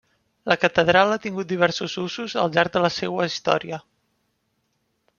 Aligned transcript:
La 0.51 0.55
catedral 0.63 1.13
ha 1.15 1.19
tingut 1.25 1.51
diversos 1.51 1.97
usos 2.05 2.37
al 2.45 2.57
llarg 2.57 2.75
de 2.79 2.85
la 2.87 2.93
seua 2.99 3.31
història. 3.33 3.83